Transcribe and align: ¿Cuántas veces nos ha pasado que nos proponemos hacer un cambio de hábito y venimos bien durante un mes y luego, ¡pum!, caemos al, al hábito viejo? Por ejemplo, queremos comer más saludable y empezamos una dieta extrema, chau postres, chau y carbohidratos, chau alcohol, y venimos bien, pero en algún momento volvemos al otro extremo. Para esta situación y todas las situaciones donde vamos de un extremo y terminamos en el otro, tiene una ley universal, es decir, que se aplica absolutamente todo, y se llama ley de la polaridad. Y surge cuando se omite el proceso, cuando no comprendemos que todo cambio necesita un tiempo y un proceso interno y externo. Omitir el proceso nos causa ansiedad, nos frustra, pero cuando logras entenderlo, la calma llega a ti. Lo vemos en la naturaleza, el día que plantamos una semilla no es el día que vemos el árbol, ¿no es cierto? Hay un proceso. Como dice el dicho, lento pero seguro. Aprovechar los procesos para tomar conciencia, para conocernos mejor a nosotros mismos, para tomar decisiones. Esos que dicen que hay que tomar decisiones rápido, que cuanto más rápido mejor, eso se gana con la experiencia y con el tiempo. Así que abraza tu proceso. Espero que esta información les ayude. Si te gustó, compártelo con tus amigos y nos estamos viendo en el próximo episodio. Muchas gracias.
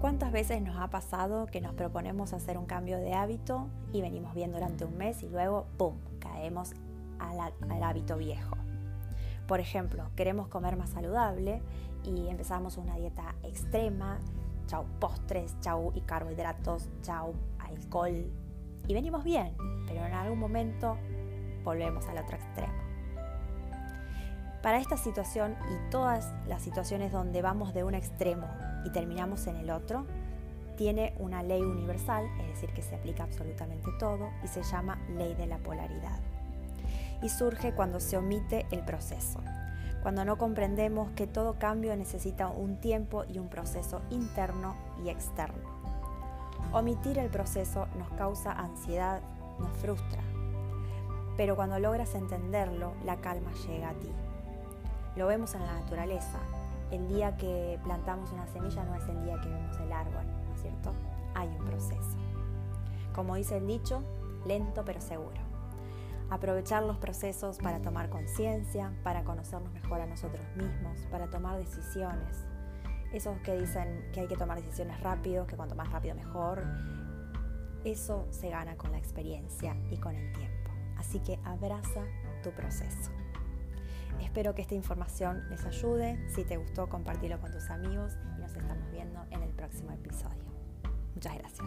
¿Cuántas 0.00 0.32
veces 0.32 0.62
nos 0.62 0.76
ha 0.78 0.88
pasado 0.88 1.46
que 1.46 1.60
nos 1.60 1.74
proponemos 1.74 2.32
hacer 2.32 2.56
un 2.56 2.66
cambio 2.66 2.98
de 2.98 3.14
hábito 3.14 3.68
y 3.92 4.00
venimos 4.00 4.34
bien 4.34 4.52
durante 4.52 4.84
un 4.84 4.96
mes 4.96 5.22
y 5.22 5.28
luego, 5.28 5.66
¡pum!, 5.76 5.96
caemos 6.18 6.72
al, 7.18 7.38
al 7.40 7.82
hábito 7.82 8.16
viejo? 8.16 8.56
Por 9.46 9.60
ejemplo, 9.60 10.10
queremos 10.16 10.48
comer 10.48 10.76
más 10.76 10.90
saludable 10.90 11.60
y 12.04 12.28
empezamos 12.28 12.76
una 12.76 12.96
dieta 12.96 13.34
extrema, 13.42 14.18
chau 14.66 14.84
postres, 14.98 15.54
chau 15.60 15.92
y 15.94 16.00
carbohidratos, 16.02 16.88
chau 17.02 17.34
alcohol, 17.58 18.30
y 18.90 18.94
venimos 18.94 19.22
bien, 19.22 19.54
pero 19.86 20.04
en 20.04 20.12
algún 20.12 20.38
momento 20.38 20.96
volvemos 21.62 22.06
al 22.06 22.18
otro 22.18 22.36
extremo. 22.36 22.89
Para 24.62 24.78
esta 24.78 24.98
situación 24.98 25.56
y 25.70 25.90
todas 25.90 26.32
las 26.46 26.60
situaciones 26.60 27.12
donde 27.12 27.40
vamos 27.40 27.72
de 27.72 27.82
un 27.82 27.94
extremo 27.94 28.46
y 28.84 28.90
terminamos 28.90 29.46
en 29.46 29.56
el 29.56 29.70
otro, 29.70 30.04
tiene 30.76 31.14
una 31.18 31.42
ley 31.42 31.62
universal, 31.62 32.26
es 32.40 32.48
decir, 32.48 32.70
que 32.74 32.82
se 32.82 32.94
aplica 32.94 33.22
absolutamente 33.22 33.90
todo, 33.98 34.30
y 34.44 34.48
se 34.48 34.62
llama 34.62 34.98
ley 35.16 35.34
de 35.34 35.46
la 35.46 35.58
polaridad. 35.58 36.18
Y 37.22 37.28
surge 37.30 37.72
cuando 37.74 38.00
se 38.00 38.18
omite 38.18 38.66
el 38.70 38.84
proceso, 38.84 39.40
cuando 40.02 40.24
no 40.24 40.36
comprendemos 40.36 41.10
que 41.12 41.26
todo 41.26 41.58
cambio 41.58 41.96
necesita 41.96 42.48
un 42.48 42.80
tiempo 42.80 43.24
y 43.24 43.38
un 43.38 43.48
proceso 43.48 44.02
interno 44.10 44.74
y 45.04 45.08
externo. 45.08 45.68
Omitir 46.72 47.18
el 47.18 47.30
proceso 47.30 47.86
nos 47.98 48.10
causa 48.12 48.52
ansiedad, 48.52 49.20
nos 49.58 49.70
frustra, 49.78 50.22
pero 51.36 51.56
cuando 51.56 51.78
logras 51.78 52.14
entenderlo, 52.14 52.92
la 53.04 53.16
calma 53.16 53.50
llega 53.66 53.90
a 53.90 53.94
ti. 53.94 54.10
Lo 55.20 55.26
vemos 55.26 55.54
en 55.54 55.66
la 55.66 55.74
naturaleza, 55.74 56.38
el 56.90 57.06
día 57.06 57.36
que 57.36 57.78
plantamos 57.84 58.32
una 58.32 58.46
semilla 58.46 58.84
no 58.84 58.94
es 58.94 59.06
el 59.06 59.22
día 59.22 59.38
que 59.42 59.50
vemos 59.50 59.76
el 59.76 59.92
árbol, 59.92 60.24
¿no 60.48 60.54
es 60.54 60.62
cierto? 60.62 60.94
Hay 61.34 61.46
un 61.46 61.66
proceso. 61.66 62.16
Como 63.14 63.34
dice 63.34 63.58
el 63.58 63.66
dicho, 63.66 64.02
lento 64.46 64.82
pero 64.82 64.98
seguro. 65.02 65.36
Aprovechar 66.30 66.84
los 66.84 66.96
procesos 66.96 67.58
para 67.58 67.82
tomar 67.82 68.08
conciencia, 68.08 68.94
para 69.02 69.22
conocernos 69.22 69.70
mejor 69.74 70.00
a 70.00 70.06
nosotros 70.06 70.40
mismos, 70.56 71.00
para 71.10 71.26
tomar 71.28 71.58
decisiones. 71.58 72.46
Esos 73.12 73.38
que 73.40 73.60
dicen 73.60 74.08
que 74.14 74.20
hay 74.20 74.26
que 74.26 74.38
tomar 74.38 74.56
decisiones 74.56 74.98
rápido, 75.02 75.46
que 75.46 75.54
cuanto 75.54 75.74
más 75.74 75.92
rápido 75.92 76.14
mejor, 76.14 76.64
eso 77.84 78.26
se 78.30 78.48
gana 78.48 78.74
con 78.78 78.90
la 78.90 78.96
experiencia 78.96 79.76
y 79.90 79.98
con 79.98 80.14
el 80.14 80.32
tiempo. 80.32 80.70
Así 80.96 81.20
que 81.20 81.38
abraza 81.44 82.06
tu 82.42 82.52
proceso. 82.52 83.19
Espero 84.20 84.54
que 84.54 84.62
esta 84.62 84.74
información 84.74 85.48
les 85.50 85.64
ayude. 85.64 86.18
Si 86.28 86.44
te 86.44 86.56
gustó, 86.56 86.88
compártelo 86.88 87.40
con 87.40 87.50
tus 87.50 87.68
amigos 87.70 88.12
y 88.36 88.40
nos 88.40 88.54
estamos 88.54 88.90
viendo 88.90 89.24
en 89.30 89.42
el 89.42 89.50
próximo 89.50 89.90
episodio. 89.92 90.44
Muchas 91.14 91.36
gracias. 91.36 91.66